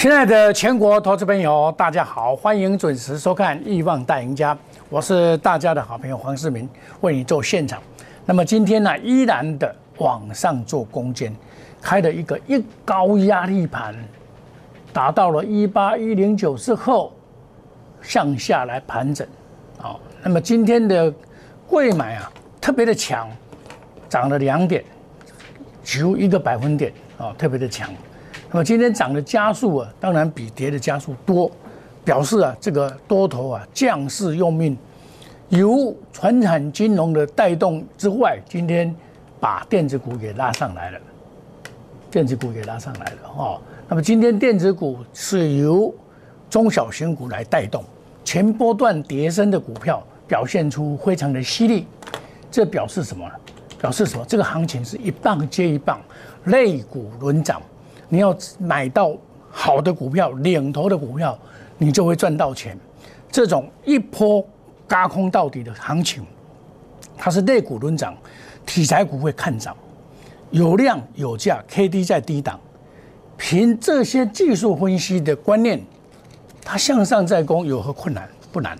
[0.00, 4.54] 亲爱的全国投资朋友，大家好，欢迎准时收看《亿万大赢家》，
[4.88, 6.66] 我是大家的好朋友黄世明，
[7.02, 7.82] 为你做现场。
[8.24, 11.36] 那么今天呢，依然的往上做攻坚，
[11.82, 13.94] 开了一个一高压力盘，
[14.90, 17.12] 达到了一八一零九之后，
[18.00, 19.28] 向下来盘整。
[19.76, 21.12] 好，那么今天的
[21.68, 23.28] 贵买啊，特别的强，
[24.08, 24.82] 涨了两点，
[25.84, 27.90] 只有一个百分点啊，特别的强。
[28.52, 31.48] 那么今天涨的加速啊，当然比跌的加速多，
[32.04, 34.76] 表示啊这个多头啊将士用命，
[35.50, 38.92] 由传产金融的带动之外，今天
[39.38, 40.98] 把电子股给拉上来了，
[42.10, 43.60] 电子股给拉上来了哦。
[43.88, 45.94] 那么今天电子股是由
[46.48, 47.84] 中小型股来带动，
[48.24, 51.86] 前波段跌升的股票表现出非常的犀利，
[52.50, 53.24] 这表示什么？
[53.80, 54.24] 表示什么？
[54.26, 56.00] 这个行情是一棒接一棒，
[56.46, 57.62] 类股轮涨。
[58.10, 59.16] 你要买到
[59.50, 61.38] 好的股票、领头的股票，
[61.78, 62.76] 你就会赚到钱。
[63.30, 64.44] 这种一波
[64.86, 66.22] 嘎空到底的行情，
[67.16, 68.14] 它是类股轮涨，
[68.66, 69.76] 题材股会看涨，
[70.50, 72.58] 有量有价，K D 在低档，
[73.36, 75.80] 凭这些技术分析的观念，
[76.64, 78.28] 它向上再攻有何困难？
[78.50, 78.76] 不难。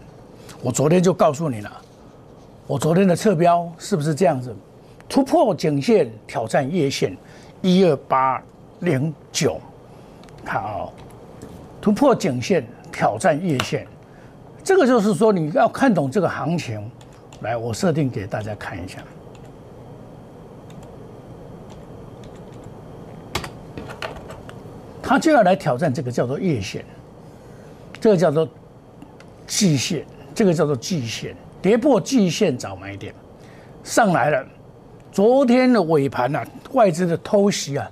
[0.60, 1.70] 我昨天就告诉你了，
[2.66, 4.54] 我昨天的侧标是不是这样子？
[5.08, 7.16] 突破颈线，挑战月线，
[7.62, 8.42] 一二八。
[8.80, 9.60] 零九，
[10.44, 10.88] 看啊，
[11.80, 13.86] 突破颈线，挑战月线，
[14.64, 16.90] 这个就是说你要看懂这个行情。
[17.42, 18.98] 来，我设定给大家看一下，
[25.02, 26.84] 它就要来挑战这个叫做月线，
[27.98, 28.46] 这个叫做
[29.46, 33.14] 季线，这个叫做季线，跌破季线找买点，
[33.82, 34.46] 上来了。
[35.10, 36.42] 昨天的尾盘呢，
[36.72, 37.90] 外资的偷袭啊。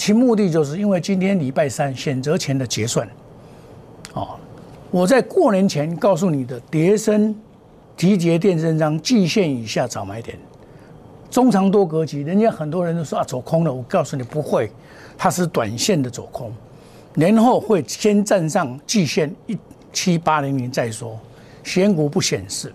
[0.00, 3.06] 其目的就是因为今天礼拜三选择前的结算，
[4.14, 4.28] 哦，
[4.90, 7.36] 我在过年前告诉你的叠升
[7.98, 10.38] 集结电升章季线以下找买点，
[11.30, 14.72] 中长多格局，人家很多人都说啊走空了，我告诉你不会，
[15.18, 16.50] 它是短线的走空，
[17.12, 19.58] 年后会先站上季线一
[19.92, 21.20] 七八零零再说，
[21.62, 22.72] 选股不显示，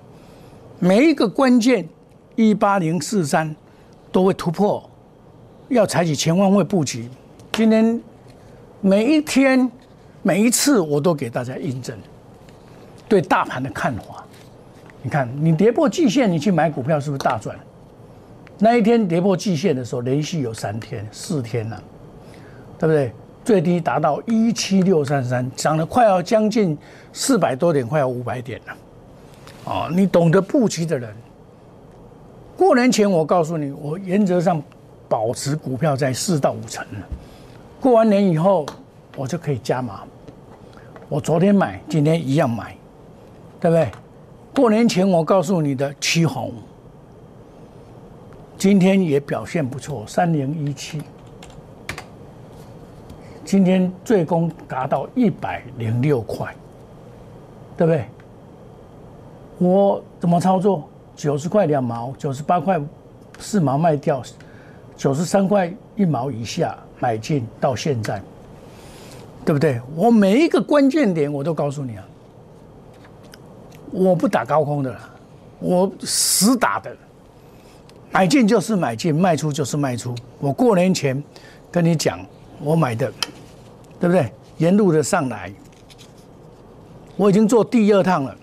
[0.77, 1.89] 每一个关键
[2.35, 3.55] 一八零四三
[4.11, 4.87] 都会突破。
[5.69, 7.09] 要采取全方位布局。
[7.51, 7.99] 今天
[8.81, 9.69] 每一天、
[10.21, 11.97] 每一次，我都给大家印证
[13.07, 14.23] 对大盘的看法。
[15.01, 17.55] 你看，你跌破季线，你去买股票是不是大赚？
[18.59, 21.83] 那一天跌破季线的时候，连续有三天、四天了，
[22.77, 23.11] 对不对？
[23.43, 26.77] 最低达到一七六三三，涨了快要将近
[27.13, 28.75] 四百多点，快要五百点了。
[29.65, 31.13] 哦，你懂得布局的人，
[32.57, 34.61] 过年前我告诉你，我原则上。
[35.07, 36.85] 保持股票在四到五成
[37.79, 38.65] 过完年以后
[39.15, 40.01] 我就可以加码。
[41.07, 42.75] 我昨天买，今天一样买，
[43.59, 43.89] 对不对？
[44.53, 46.51] 过年前我告诉你的七红，
[48.57, 51.01] 今天也表现不错，三零一七，
[53.45, 56.53] 今天最高达到一百零六块，
[57.77, 58.05] 对不对？
[59.59, 60.89] 我怎么操作？
[61.15, 62.81] 九十块两毛，九十八块
[63.39, 64.21] 四毛卖掉。
[64.97, 68.21] 九十三块一毛以下买进到现在，
[69.43, 69.81] 对不对？
[69.95, 72.03] 我每一个关键点我都告诉你啊，
[73.91, 74.95] 我不打高空的，
[75.59, 76.95] 我死打的，
[78.11, 80.15] 买进就是买进，卖出就是卖出。
[80.39, 81.21] 我过年前
[81.69, 82.19] 跟你讲，
[82.61, 83.11] 我买的，
[83.99, 84.31] 对不对？
[84.57, 85.51] 沿路的上来，
[87.17, 88.33] 我已经做第二趟了，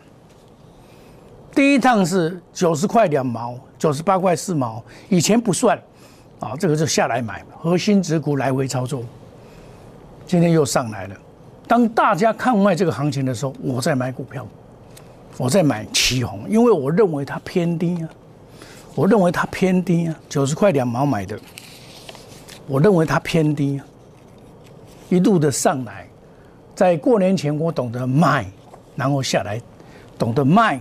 [1.54, 5.80] 第一趟是九十块两毛，九十八块四毛，以前不算。
[6.42, 9.04] 啊，这个就下来买核心指股来回操作，
[10.26, 11.16] 今天又上来了。
[11.68, 14.44] 当大家看坏这个行情的时候，我在买股票，
[15.38, 18.08] 我在买旗红，因为我认为它偏低啊，
[18.96, 21.38] 我认为它偏低啊，九十块两毛买的，
[22.66, 23.86] 我认为它偏低啊，
[25.08, 26.08] 一路的上来，
[26.74, 28.44] 在过年前我懂得卖，
[28.96, 29.62] 然后下来，
[30.18, 30.80] 懂得卖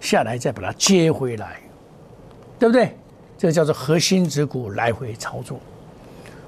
[0.00, 1.60] 下来再把它接回来，
[2.58, 2.96] 对不对？
[3.38, 5.60] 这个叫做核心指股来回操作，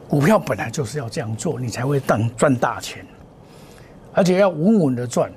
[0.08, 3.04] 股票本来就是要这样做，你才会赚赚大钱，
[4.14, 5.30] 而且要稳稳的赚。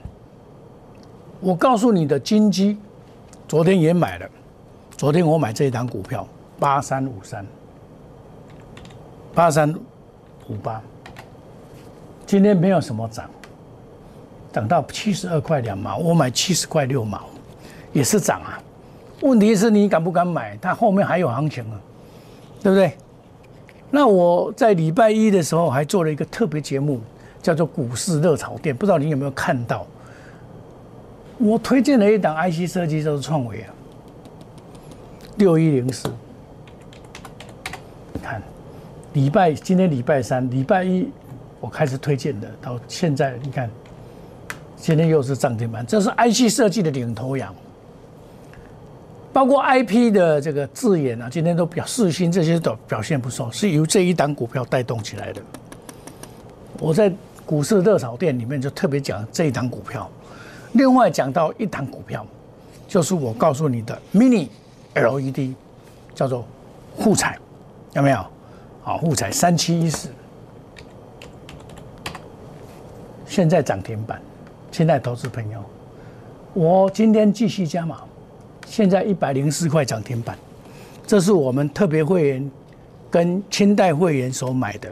[1.41, 2.77] 我告诉你的金基，
[3.47, 4.29] 昨天也买了，
[4.95, 6.25] 昨天我买这一档股票
[6.57, 7.45] 八三五三，
[9.33, 9.73] 八三
[10.47, 10.81] 五八，
[12.25, 13.29] 今天没有什么涨，
[14.53, 17.23] 涨到七十二块两毛，我买七十块六毛，
[17.91, 18.61] 也是涨啊。
[19.21, 20.57] 问题是你敢不敢买？
[20.61, 21.79] 它后面还有行情啊，
[22.61, 22.93] 对不对？
[23.89, 26.99] 那我在礼拜一的时候还做了一个特别节目，
[27.41, 29.85] 叫做股市热炒店，不知道你有没有看到？
[31.37, 33.73] 我推荐了一档 IC 设计，就是创维啊，
[35.37, 36.09] 六一零四。
[38.23, 38.41] 看，
[39.13, 41.09] 礼拜今天礼拜三，礼拜一
[41.59, 43.69] 我开始推荐的，到现在你看，
[44.77, 47.53] 今天又是涨停板，这是 IC 设计的领头羊。
[49.33, 55.41] 包括 IP 的这个字眼啊，今天都表四星这些都表现不错，是由这一档股票带动起来的。
[56.79, 57.11] 我在
[57.45, 60.09] 股市热炒店里面就特别讲这一档股票，
[60.73, 62.25] 另外讲到一档股票，
[62.87, 64.49] 就是我告诉你的 Mini
[64.95, 65.53] LED，
[66.13, 66.45] 叫做
[66.97, 67.37] 沪彩，
[67.93, 68.25] 有没有？
[68.83, 70.09] 好，沪彩三七一四，
[73.25, 74.21] 现在涨停板，
[74.71, 75.63] 现在投资朋友，
[76.53, 78.01] 我今天继续加码。
[78.71, 80.33] 现在一百零四块涨停板，
[81.05, 82.51] 这是我们特别会员
[83.09, 84.89] 跟清代会员所买的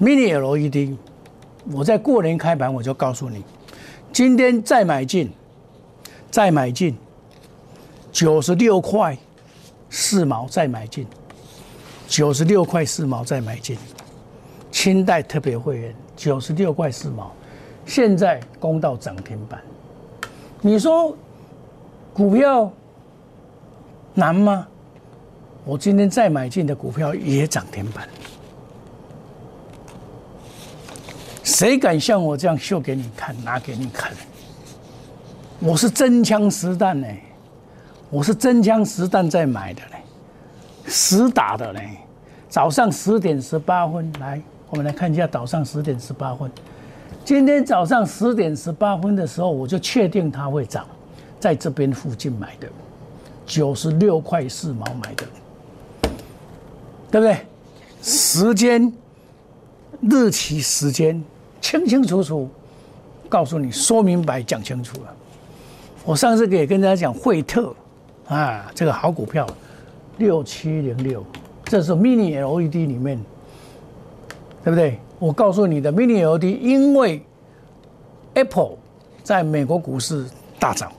[0.00, 0.96] Mini LED。
[1.72, 3.42] 我在过年开盘我就告诉你，
[4.12, 5.28] 今天再买进，
[6.30, 6.96] 再买进
[8.12, 9.18] 九十六块
[9.90, 11.04] 四毛再买进，
[12.06, 13.76] 九十六块四毛再买进，
[14.70, 17.32] 清代特别会员九十六块四毛，
[17.84, 19.60] 现在攻到涨停板，
[20.60, 21.16] 你说
[22.14, 22.72] 股票？
[24.14, 24.66] 难吗？
[25.64, 28.08] 我今天再买进的股票也涨停板，
[31.44, 34.12] 谁敢像我这样秀给你看、拿给你看？
[35.60, 37.06] 我是真枪实弹呢，
[38.10, 39.96] 我是真枪实弹在买的呢，
[40.86, 41.80] 实打的呢。
[42.48, 46.50] 早上十点十八分，来，我们来看一下早上十点十八分。
[47.24, 50.84] 今天早上十点十八分的时候，我就确定它会涨，
[51.38, 52.68] 在这边附近买的。
[53.52, 55.26] 九十六块四毛买的，
[57.10, 57.36] 对不对？
[58.00, 58.90] 时间、
[60.00, 61.22] 日期、时间
[61.60, 62.48] 清清楚楚，
[63.28, 65.14] 告诉你，说明白，讲清楚了。
[66.02, 67.74] 我上次也跟大家讲，惠特
[68.26, 69.46] 啊，这个好股票，
[70.16, 71.22] 六七零六，
[71.64, 73.22] 这是 Mini LED 里面，
[74.64, 74.98] 对不对？
[75.18, 77.22] 我告诉你的 Mini LED，因为
[78.32, 78.78] Apple
[79.22, 80.24] 在美国股市
[80.58, 80.90] 大涨。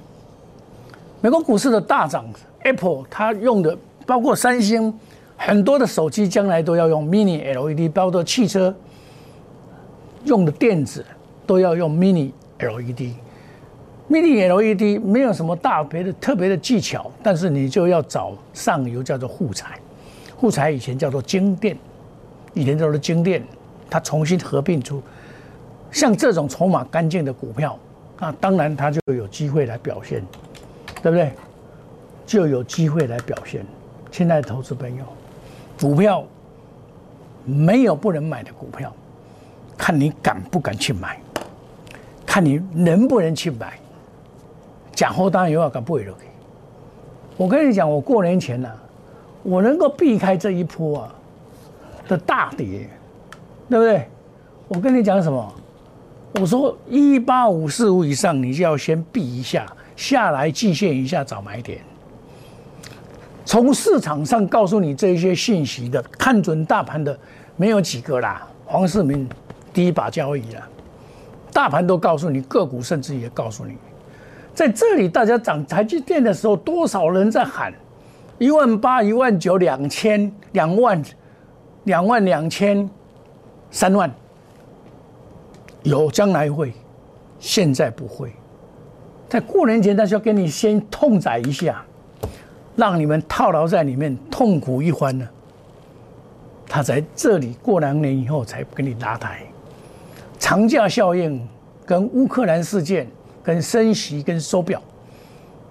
[1.24, 2.26] 美国股市的大涨
[2.64, 4.94] ，Apple 它用的包括三星，
[5.38, 8.76] 很多的手机将来都要用 Mini LED，包括汽车
[10.26, 11.06] 用的电子
[11.48, 12.30] 都要用 Mini
[12.60, 13.14] LED。
[14.10, 19.80] Mini LED 没有什么大别的特别的技巧，但是你就要找上游叫做沪彩，
[20.36, 21.78] 沪彩以前叫做晶电，
[22.54, 23.42] 以前叫做晶电，
[23.90, 25.02] 它重新合并出
[25.90, 27.80] 像这种筹码干净的股票，
[28.20, 30.22] 那当然它就有机会来表现。
[31.04, 31.34] 对不对？
[32.26, 33.66] 就有机会来表现。
[34.10, 35.04] 亲爱的投资朋友，
[35.78, 36.24] 股票
[37.44, 38.96] 没有不能买的股票，
[39.78, 41.20] 看你敢不敢去买，
[42.26, 43.78] 看你能不能去买。
[44.94, 46.16] 假货当然有啊敢不会了。
[47.36, 48.72] 我跟你讲，我过年前呢，
[49.42, 51.16] 我能够避开这一波啊
[52.08, 52.90] 的大跌，
[53.70, 54.08] 对不对？
[54.70, 55.54] 我跟你讲什么？
[56.40, 59.66] 我说一八五四五以上，你就要先避一下。
[59.96, 61.80] 下来季线一下找买点，
[63.46, 67.18] 从市场上告诉你这些信息的，看准大盘的
[67.56, 68.48] 没有几个啦。
[68.66, 69.30] 黄世明
[69.72, 70.68] 第一把交易了，
[71.52, 73.78] 大盘都告诉你，个股甚至也告诉你，
[74.56, 77.72] 在这里大家涨台积电的时候，多少人在喊
[78.40, 81.04] 一万八、一万九、两千、两万、
[81.84, 82.90] 两万两千、
[83.70, 84.12] 三万，
[85.84, 86.74] 有将来会，
[87.40, 88.34] 现在不会。
[89.34, 91.84] 在过年前，他就要跟你先痛宰一下，
[92.76, 95.28] 让你们套牢在里面痛苦一番呢。
[96.68, 99.42] 他在这里过两年以后才给你拉抬。
[100.38, 101.42] 长假效应
[101.84, 103.08] 跟乌克兰事件、
[103.42, 104.80] 跟升息、跟收表，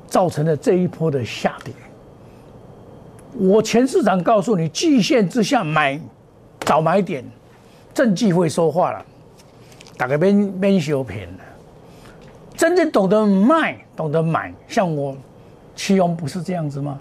[0.09, 1.73] 造成了这一波的下跌。
[3.35, 6.01] 我前市长告诉你，季线之下买，
[6.63, 7.25] 早买点，
[7.95, 9.07] 政绩会说话了，
[9.97, 11.29] 大概免免修片。
[12.57, 15.17] 真正懂得卖、懂得买，像我，
[15.75, 16.99] 七荣不是这样子吗？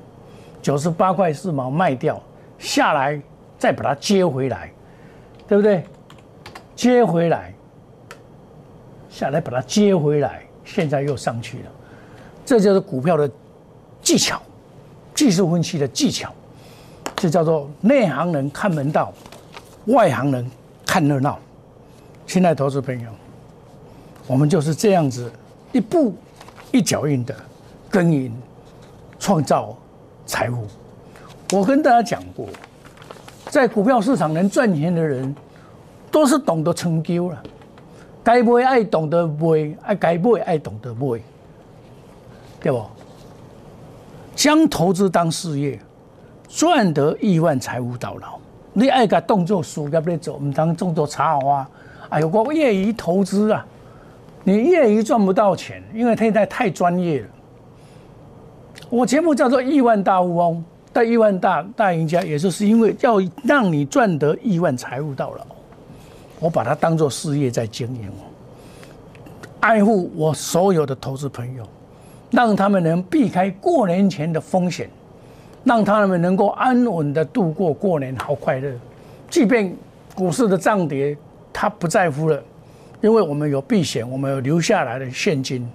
[0.61, 2.21] 九十八块四毛卖掉，
[2.57, 3.19] 下来
[3.57, 4.71] 再把它接回来，
[5.47, 5.83] 对不对？
[6.75, 7.53] 接回来，
[9.09, 11.71] 下来把它接回来，现在又上去了，
[12.45, 13.29] 这就是股票的
[14.01, 14.41] 技巧，
[15.13, 16.33] 技术分析的技巧，
[17.15, 19.13] 这叫做内行人看门道，
[19.87, 20.49] 外行人
[20.85, 21.37] 看热闹。
[22.25, 23.09] 亲爱的投资朋友，
[24.25, 25.31] 我们就是这样子。
[25.71, 26.13] 一步
[26.71, 27.35] 一脚印的
[27.89, 28.31] 耕耘，
[29.19, 29.77] 创造
[30.25, 30.67] 财富。
[31.53, 32.47] 我跟大家讲过，
[33.49, 35.35] 在股票市场能赚钱的人，
[36.09, 37.41] 都是懂得成就了。
[38.23, 41.19] 该买爱懂得买，爱该买爱懂得买，
[42.61, 42.83] 对不？
[44.35, 45.79] 将投资当事业，
[46.47, 48.39] 赚得亿万财富到老。
[48.73, 51.69] 你爱个动作输，要不你做，唔当动作差啊！
[52.09, 53.65] 哎呦，我业余投资啊，
[54.43, 57.27] 你业余赚不到钱，因为现在太专业了。
[58.89, 65.45] 我节目叫做亿万大富翁，但亿万大大赢家，也就是因为要让你赚得亿万财富到老，
[66.39, 68.11] 我把它当做事业在经营，
[69.59, 71.63] 爱护我所有的投资朋友。
[72.31, 74.89] 让他们能避开过年前的风险，
[75.65, 78.71] 让他们能够安稳的度过过年，好快乐。
[79.29, 79.75] 即便
[80.15, 81.17] 股市的涨跌，
[81.51, 82.41] 他不在乎了，
[83.01, 85.67] 因为我们有避险，我们有留下来的现金。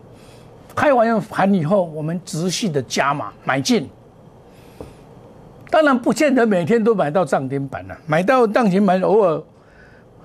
[0.75, 3.89] 开完盘以后，我们仔细的加码买进。
[5.71, 9.43] 当然，不见得每天都买到涨停板了，买到涨停板偶尔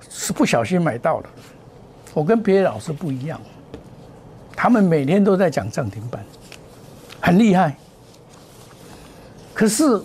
[0.08, 1.28] 是不小心买到的。
[2.14, 3.40] 我跟别的老师不一样。
[4.54, 6.24] 他们每天都在讲涨停板，
[7.20, 7.74] 很厉害。
[9.52, 10.00] 可是，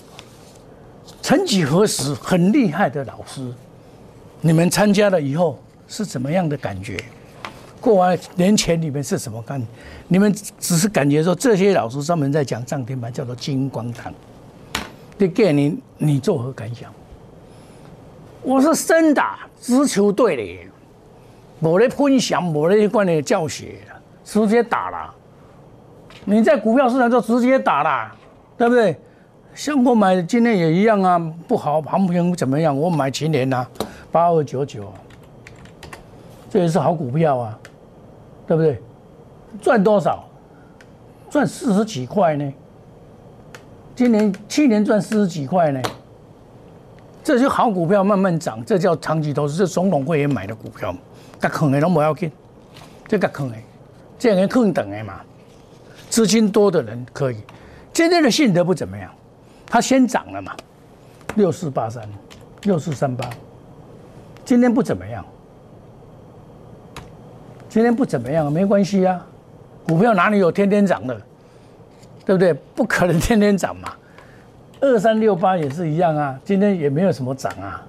[1.22, 3.54] 曾几何时，很厉害的老师，
[4.42, 6.98] 你们参加了以后是怎么样的感觉？
[7.80, 9.62] 过完年前你们是什么感？
[10.08, 14.14] 你们只是感觉说这些老师专门在讲涨停板，叫做金光堂。
[15.18, 16.92] 这概念你作何感想？
[18.44, 20.70] 我是深打直球队的，
[21.60, 23.76] 我的分享，我的关的教学。
[24.24, 25.14] 直接打了，
[26.26, 28.12] 你在股票市场就直接打了，
[28.58, 28.94] 对不对？
[29.56, 31.18] 像我买今天也一样啊，
[31.48, 32.78] 不好，行情怎么样？
[32.78, 33.66] 我买前年呐，
[34.12, 34.92] 八二九九，
[36.58, 37.60] 这也是好股票啊，
[38.48, 38.82] 对不对？
[39.62, 40.28] 赚多少？
[41.30, 42.52] 赚四十几块呢？
[43.96, 45.80] 今年去年赚四十几块呢？
[47.24, 50.92] 这些好股票慢慢涨，这叫长期投资，这总统会员买的股票，
[51.40, 52.32] 他坑的都不要紧，
[53.08, 53.56] 这个坑的。
[54.18, 55.22] 这样人空等的嘛，
[56.10, 57.38] 资金多的人可以。
[57.94, 59.12] 今天的信德不怎么样，
[59.68, 60.54] 它先涨了嘛，
[61.36, 62.10] 六四八三，
[62.64, 63.30] 六四三八，
[64.44, 65.24] 今天不怎么样，
[67.78, 69.24] 今天不怎么样没关系啊，
[69.86, 71.16] 股票哪里有天天涨的，
[72.26, 72.52] 对不对？
[72.52, 73.94] 不可能天天涨嘛。
[74.82, 77.86] 二三六八也是一样啊，今天也没有什么涨啊，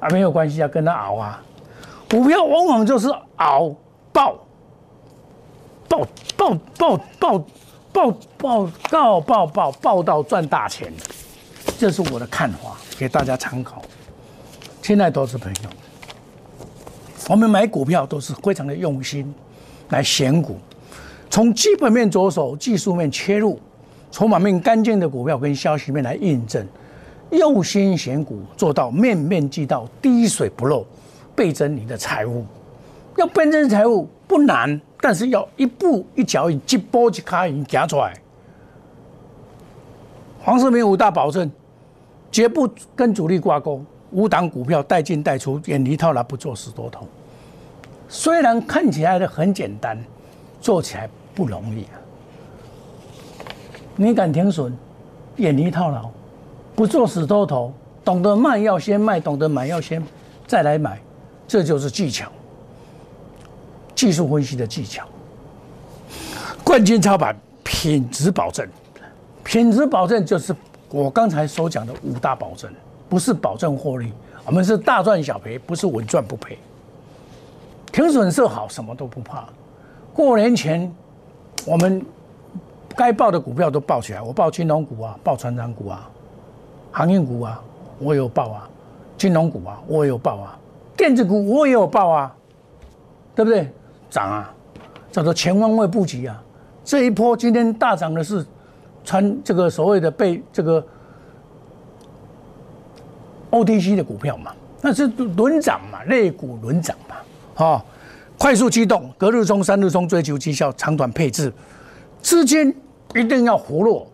[0.00, 1.42] 啊没有关系啊，跟他熬啊，
[2.10, 3.74] 股票往往就是熬
[4.12, 4.36] 爆。
[5.88, 7.38] 报报报报
[7.90, 10.92] 报报告报报报到赚大钱，
[11.78, 13.80] 这是我的看法，给大家参考。
[14.82, 15.70] 亲爱的投资朋友，
[17.32, 19.34] 我们买股票都是非常的用心
[19.88, 20.58] 来选股，
[21.30, 23.58] 从基本面着手，技术面切入，
[24.10, 26.62] 筹码面干净的股票跟消息面来印证，
[27.30, 30.84] 用心选股，做到面面俱到，滴水不漏，
[31.34, 32.44] 倍增你的财务。
[33.16, 34.78] 要倍增财务不难。
[35.00, 38.12] 但是要一步一脚印，一波一卡印夹出来。
[40.44, 41.50] 黄世明五大保证：
[42.30, 47.08] 绝不跟主力挂钩，五档股票带进带出，远离套牢，不做死多头。
[48.14, 49.98] 虽然看起来的很简单，
[50.60, 51.96] 做起来不容易啊。
[53.96, 54.70] 你敢停损，
[55.36, 56.10] 远离套牢，
[56.76, 57.72] 不做死多头，
[58.04, 60.04] 懂得卖要先卖，懂得买要先
[60.46, 61.00] 再来买，
[61.48, 62.30] 这就是技巧。
[63.94, 65.06] 技术分析的技巧，
[66.62, 68.68] 冠军操盘，品质保证，
[69.42, 70.54] 品质保证就是
[70.90, 72.70] 我刚才所讲的五大保证，
[73.08, 74.12] 不是保证获利，
[74.44, 76.58] 我们是大赚小赔，不是稳赚不赔。
[77.92, 79.44] 停损设好，什么都不怕。
[80.14, 80.90] 过年前，
[81.66, 82.04] 我们
[82.96, 86.10] 该报的股票都报起来，我报金融股啊，报船长股啊，
[86.90, 87.62] 航运股啊，
[87.98, 88.68] 我有报啊，
[89.18, 90.58] 金融股啊，我有报啊，
[90.96, 92.34] 电子股我也有报啊，
[93.34, 93.70] 对不对？
[94.10, 94.52] 涨啊，
[95.10, 96.42] 叫做全方位布局啊！
[96.84, 98.44] 这一波今天大涨的是，
[99.04, 100.84] 穿这个所谓的被这个
[103.50, 107.16] OTC 的股票嘛，那是轮涨嘛，类股轮涨嘛，
[107.54, 107.84] 哈，
[108.38, 111.52] 快速机动，隔日冲、三日冲，追求绩效，长短配置，
[112.20, 112.74] 资金
[113.14, 114.06] 一定要活络，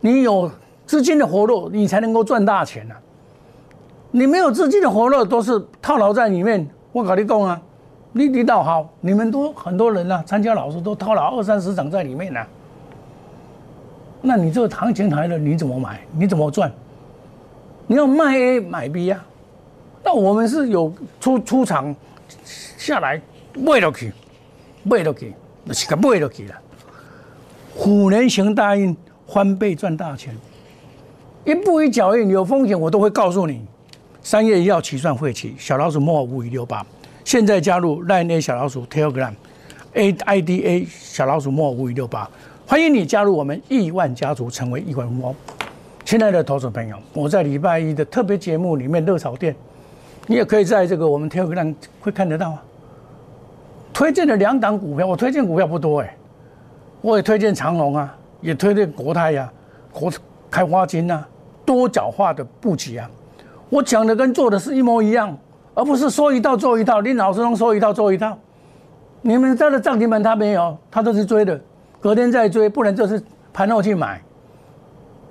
[0.00, 0.50] 你有
[0.86, 2.94] 资金的活络，你才能够赚大钱呐！
[4.10, 7.60] 你没有资金的活络，都是套牢在里面，我搞你讲啊！
[8.12, 12.40] 你你倒好，你们都很多人呐，参加老师都套了二三十场在里面呢。
[14.20, 16.00] 那你这个行情来了，你怎么买？
[16.12, 16.70] 你怎么赚？
[17.86, 19.24] 你要卖 A 买 B 呀？
[20.02, 21.94] 那我们是有出出场
[22.76, 23.20] 下来
[23.54, 24.12] 卖了去，
[24.82, 25.34] 卖了去，
[25.66, 26.54] 就是个卖了去了。
[27.74, 30.36] 虎年行大运，翻倍赚大钱，
[31.44, 33.64] 一步一脚印，有风险我都会告诉你。
[34.22, 36.84] 三月一号起算会期，小老鼠莫五五六八。
[37.24, 39.32] 现在加入 Line 小老鼠 Telegram
[39.94, 42.28] A I D A 小老鼠莫五五六八，
[42.66, 45.34] 欢迎你加入我们亿万家族，成为亿万富翁。
[46.04, 49.54] 亲爱的投资朋友，我在礼拜一的特别节目里面热炒店，
[50.30, 52.62] 你也可以在这个我们天眼会看得到啊。
[53.92, 56.16] 推荐了两档股票，我推荐股票不多哎，
[57.00, 59.52] 我也推荐长隆啊，也推荐国泰呀，
[59.90, 60.08] 国
[60.48, 61.26] 开花金啊，
[61.66, 63.10] 多角化的布局啊。
[63.70, 65.36] 我讲的跟做的是一模一样，
[65.74, 67.02] 而不是说一套做一套。
[67.02, 68.38] 你老是能说一套做一套？
[69.22, 71.60] 你们在的涨停板他没有，他都是追的，
[71.98, 73.20] 隔天再追，不然就是
[73.52, 74.22] 盘后去买。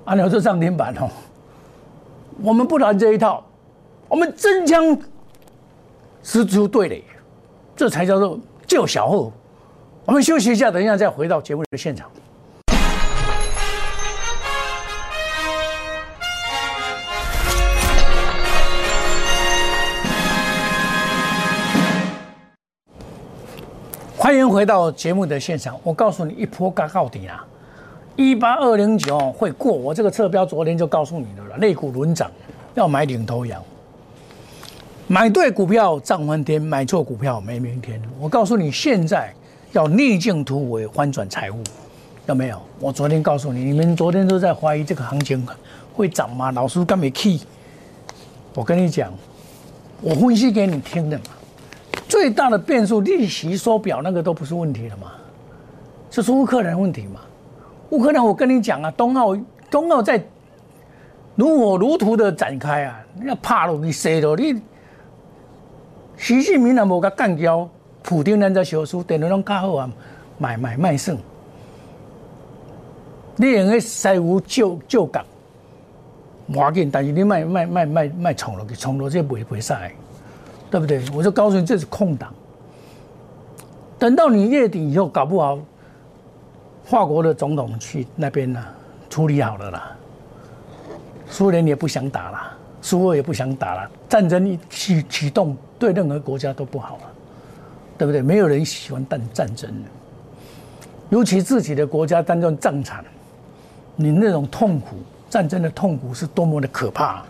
[0.04, 1.08] 啊，你说涨停板哦，
[2.42, 3.42] 我们不谈这一套，
[4.10, 4.98] 我们真枪
[6.20, 7.04] 实出对垒，
[7.76, 8.36] 这才叫做
[8.66, 9.32] 救小后。
[10.04, 12.10] 我们休息一下，等一下再回到节目的现场。
[24.16, 25.78] 欢迎回到节目的现场。
[25.84, 27.46] 我告诉你，一波嘎到底啊！
[28.16, 29.72] 一八二零九会过。
[29.72, 32.28] 我这个侧标昨天就告诉你的了，肋骨轮涨，
[32.74, 33.62] 要买领头羊。
[35.12, 38.00] 买对股票涨翻天，买错股票没明天。
[38.20, 39.34] 我告诉你，现在
[39.72, 41.56] 要逆境突围，翻转财务，
[42.26, 42.62] 有没有？
[42.78, 45.44] 我昨天告诉你，你们昨天都在怀疑这个行情
[45.92, 46.52] 会涨吗？
[46.52, 47.40] 老师干没 key？
[48.54, 49.12] 我跟你讲，
[50.00, 51.24] 我分析给你听的嘛。
[52.06, 55.10] 最大的变数，利息缩表那个都不是问题了嘛，
[56.08, 57.20] 就是乌克兰问题嘛。
[57.88, 59.36] 乌克兰，我跟你讲啊，冬奥
[59.68, 60.24] 冬奥在
[61.34, 64.36] 如火如荼的展开啊，要怕了你谁了？
[64.36, 64.54] 你
[66.20, 67.66] 习近平也无甲干掉，
[68.02, 69.90] 普京人在小书，电脑拢较好啊，
[70.36, 71.16] 买买卖胜。
[73.36, 75.24] 你用个西湖救救港，
[76.48, 79.74] 要紧，但是你卖卖卖卖卖冲落去，冲落去袂袂使。
[80.70, 81.02] 对不对？
[81.14, 82.32] 我就告诉你，这是空档。
[83.98, 85.58] 等到你月底以后，搞不好，
[86.84, 88.62] 法国的总统去那边呢，
[89.08, 89.96] 处理好了啦。
[91.30, 92.49] 苏联也不想打了，
[92.82, 97.02] 苏俄也不想打了，战争一启启动，对任何国家都不好了，
[97.98, 98.22] 对不对？
[98.22, 99.88] 没有人喜欢战战争的，
[101.10, 103.04] 尤其自己的国家当中战场，
[103.96, 104.96] 你那种痛苦，
[105.28, 107.22] 战争的痛苦是多么的可怕。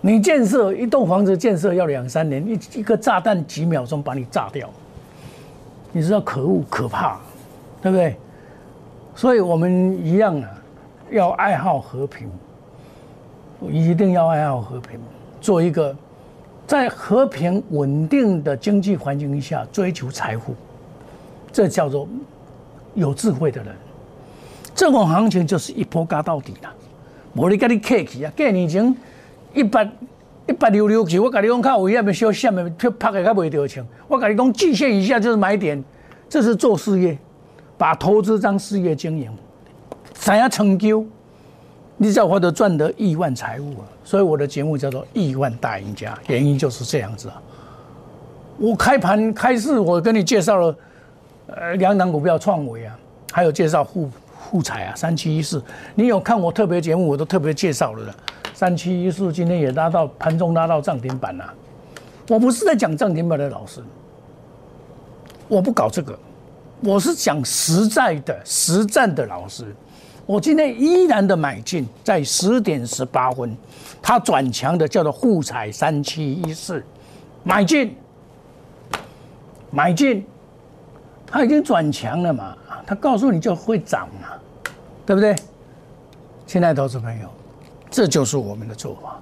[0.00, 4.68] 你建设一栋房子，建设要两三年，一一个炸弹几秒钟把你炸掉，
[5.92, 7.20] 你知道可恶可怕，
[7.82, 8.16] 对不对？
[9.14, 10.48] 所以我们一样啊，
[11.10, 12.30] 要爱好和平，
[13.68, 14.98] 一定要爱好和平，
[15.40, 15.94] 做一个
[16.66, 20.54] 在和平稳定的经济环境下追求财富，
[21.52, 22.08] 这叫做
[22.94, 23.74] 有智慧的人。
[24.74, 26.72] 这种行情就是一波嘎到底了，
[27.34, 28.96] 我你跟你客气啊，几年前。
[29.52, 29.84] 一百
[30.46, 33.84] 一百六六九，我跟你讲，较危险的小线的，拍的较袂得枪。
[34.06, 35.82] 我跟你讲，季线以下就是买点，
[36.28, 37.18] 这是做事业，
[37.76, 39.28] 把投资当事业经营，
[40.12, 41.04] 怎样成就，
[42.02, 43.84] 你只要获得赚得亿万财物啊！
[44.02, 47.42] 所以我的节目叫做《亿万大赢家》，原因就是这样子啊。
[48.56, 50.76] 我开盘开市，我跟你介绍了
[51.48, 52.98] 呃两档股票创维啊，
[53.30, 55.62] 还有介绍沪沪彩啊，三七一四。
[55.94, 58.14] 你有看我特别节目，我都特别介绍了的。
[58.54, 61.52] 三七一四今天也拉到盘中拉到涨停板了，
[62.30, 63.82] 我不是在讲涨停板的老师，
[65.48, 66.18] 我不搞这个，
[66.80, 69.66] 我是讲实在的实战的老师。
[70.30, 73.52] 我今天依然的买进，在十点十八分，
[74.00, 76.80] 它转强的叫做沪彩三七一四，
[77.42, 77.96] 买进，
[79.72, 80.24] 买进，
[81.26, 84.28] 它已经转强了嘛，它告诉你就会涨嘛，
[85.04, 85.34] 对不对？
[86.46, 87.28] 亲爱的投资朋友。
[87.90, 89.18] 这就是我们的做法。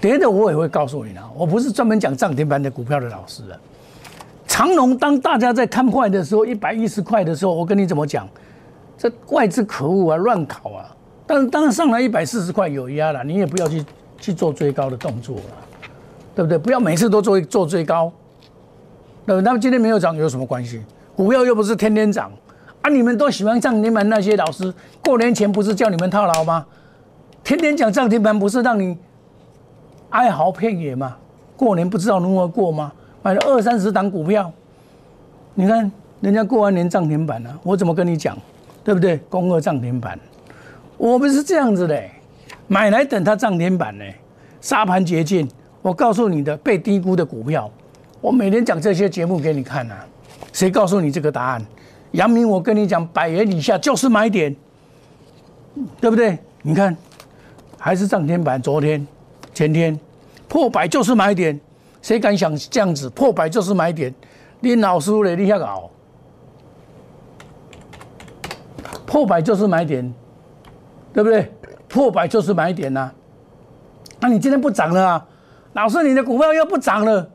[0.00, 3.60] 别的我也会告诉你啊，我不是专门讲涨停板的股票的老师啊。
[4.46, 8.26] 长隆，当大家在看坏的时候，一百一十块的时候，我跟你怎么讲？
[8.98, 10.94] 这外资可恶啊，乱搞啊！
[11.24, 13.84] 但是当然上来一百四十块有压了，你也不要去
[14.18, 15.42] 去做最高的动作了，
[16.34, 16.58] 对不对？
[16.58, 18.12] 不要每次都做做最高。
[19.24, 20.82] 那那么今天没有涨有什么关系？
[21.14, 22.32] 股票又不是天天涨
[22.82, 22.90] 啊！
[22.90, 26.66] 你们都喜欢涨停板那些老师，过年前不是叫你们套牢吗？
[27.44, 28.98] 天天讲涨停板，不是让你
[30.10, 31.16] 哀嚎遍野吗？
[31.56, 32.90] 过年不知道如何过吗？
[33.22, 34.50] 买了二三十档股票，
[35.54, 38.36] 你看人家过完年涨停板了，我怎么跟你讲？
[38.88, 39.18] 对不对？
[39.28, 40.18] 攻二涨停板，
[40.96, 42.02] 我们是这样子的，
[42.68, 44.04] 买来等它涨停板呢，
[44.62, 45.46] 沙盘捷径。
[45.82, 47.70] 我告诉你的被低估的股票，
[48.22, 50.06] 我每天讲这些节目给你看啊。
[50.54, 51.62] 谁告诉你这个答案？
[52.12, 54.56] 杨明，我跟你讲，百元以下就是买点，
[56.00, 56.38] 对不对？
[56.62, 56.96] 你看。
[57.78, 59.06] 还是涨停板，昨天、
[59.52, 60.00] 前天
[60.48, 61.60] 破百就是买点，
[62.00, 64.14] 谁敢想这样子破百就是买点？
[64.60, 65.90] 你老师嘞，你遐搞？
[69.08, 70.14] 破百就是买点，
[71.14, 71.50] 对不对？
[71.88, 73.10] 破百就是买点呐。
[74.20, 75.26] 那你今天不涨了啊？
[75.72, 77.26] 老师，你的股票又不涨了，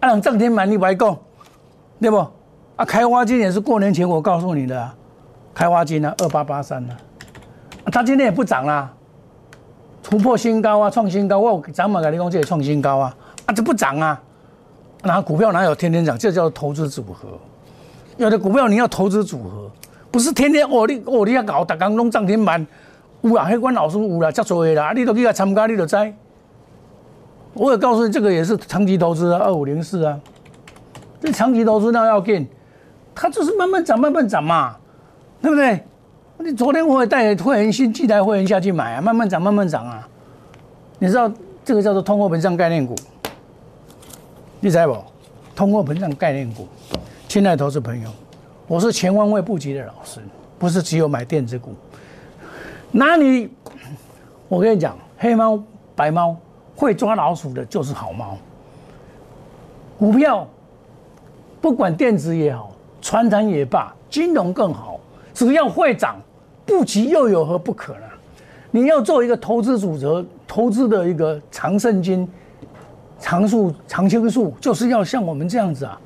[0.00, 1.16] 按涨停板你白讲，
[2.00, 2.16] 对不？
[2.74, 4.92] 啊，开花金也是过年前我告诉你的啊，
[5.54, 6.96] 开花金啊，二八八三啊，
[7.92, 8.92] 它今天也不涨啦，
[10.02, 14.20] 突破新高啊，创新高，我涨满给你讲这也创新高啊，啊，这不涨啊，
[15.04, 16.18] 那股票哪有天天涨？
[16.18, 17.38] 这叫投资组合，
[18.16, 19.70] 有的股票你要投资组合，
[20.14, 22.64] 不是天天哦你哦你要搞打刚弄涨停板，
[23.22, 25.96] 有啊，黑关老师有啦，叫做的啦，你都去来参加，你都知。
[27.54, 30.20] 我也告诉你，这个也是长期投资啊，二五零四啊，
[31.20, 32.46] 这长期投资那要进，
[33.12, 34.76] 它就是慢慢涨，慢慢涨嘛，
[35.42, 35.82] 对不对？
[36.38, 40.08] 你昨天我也带会员新进来会员下去买啊，慢慢涨，慢慢涨啊。
[41.00, 41.28] 你知道
[41.64, 42.94] 这个叫做通货膨胀概念股，
[44.60, 44.96] 你知不？
[45.56, 46.68] 通货膨胀概念股，
[47.26, 48.08] 亲爱的投资朋友，
[48.66, 50.20] 我是全方位布局的老师，
[50.58, 51.74] 不是只有买电子股。
[52.90, 53.48] 那你，
[54.48, 55.62] 我跟你讲，黑猫
[55.94, 56.36] 白猫。
[56.76, 58.36] 会抓老鼠的就是好猫。
[59.96, 60.44] 股票
[61.60, 64.98] 不管电子也好，传统也罢，金融更好，
[65.32, 66.20] 只要会涨，
[66.66, 68.06] 不急又有何不可呢？
[68.72, 72.28] 你要做一个投资组合，投资的一个长胜金、
[73.20, 75.96] 长数、长青树，就是要像我们这样子啊，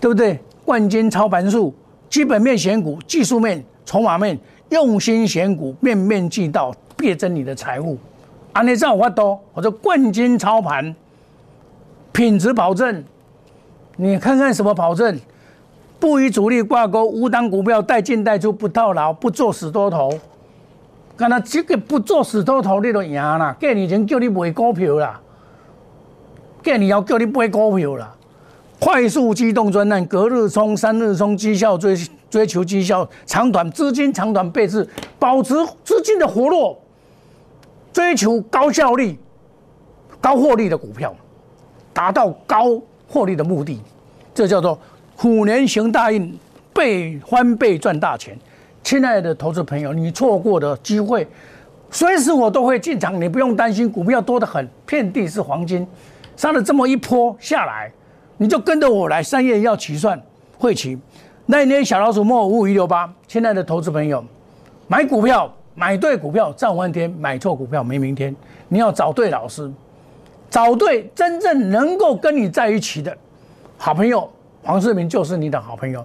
[0.00, 0.38] 对不对？
[0.70, 1.74] 冠军操盘术，
[2.08, 7.98] 基本面选股，技术面、筹码面，用心选股，面面俱到，别增你的财富。
[8.52, 10.94] 安利造法多，或者冠军操盘，
[12.12, 13.02] 品质保证，
[13.96, 15.18] 你看看什么保证？
[15.98, 20.16] 不与主力挂钩，无当股票带进带出，不套牢，不做死多头。
[21.16, 23.56] 刚才这个不做死多头，你都赢啦。
[23.58, 25.20] 过年前叫你买股票啦，
[26.62, 28.14] 过年要叫你买股票啦。
[28.80, 31.94] 快速机动专案，隔日冲、三日冲，绩效追
[32.30, 34.88] 追求绩效，长短资金长短配置，
[35.18, 36.76] 保持资金的活络。
[37.92, 39.18] 追求高效率、
[40.20, 41.14] 高获利的股票，
[41.92, 43.82] 达到高获利的目的，
[44.32, 44.78] 这叫做
[45.16, 46.38] 虎年行大运，
[46.72, 48.38] 倍翻倍赚大钱。
[48.82, 51.26] 亲爱的投资朋友，你错过的机会，
[51.90, 53.90] 随时我都会进场，你不用担心。
[53.90, 55.86] 股票多得很，遍地是黄金。
[56.36, 57.92] 上了这么一波下来，
[58.42, 59.22] 你就跟着我来。
[59.22, 60.18] 三月要起算
[60.56, 60.98] 会起，
[61.44, 63.12] 那一年小老鼠莫五五一六八。
[63.28, 64.24] 亲爱的投资朋友，
[64.88, 65.52] 买股票。
[65.72, 68.34] 买对股票赚翻天，买错股票没明天。
[68.68, 69.70] 你要找对老师，
[70.50, 73.16] 找对真正能够跟你在一起的
[73.78, 74.28] 好朋友。
[74.62, 76.04] 黄世明就是你的好朋友，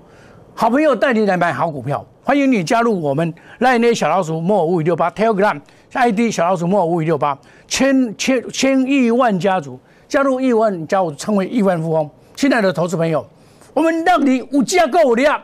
[0.53, 2.05] 好朋友带你来买好股票。
[2.23, 5.59] 欢迎你加入我们那一年小老鼠莫五五六八 Telegram
[5.91, 12.09] ID 小老鼠莫五五六八千千千亿万家族，加入亿万家族，成为亿万富翁。
[12.35, 13.25] 亲爱的投资朋友，
[13.73, 15.41] 我们让你无价购量，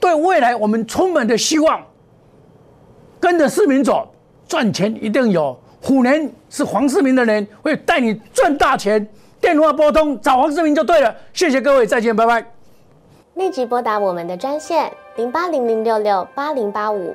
[0.00, 1.82] 对未来我们充满的希望。
[3.20, 4.08] 跟着市民走，
[4.48, 5.58] 赚钱一定有。
[5.82, 9.06] 虎年是黄世明的年，会带你赚大钱。
[9.40, 11.14] 电话拨通找黄世明就对了。
[11.34, 12.44] 谢谢各位，再见，拜拜。
[13.34, 17.14] 立即拨打我们的专线零八零零六六八零八五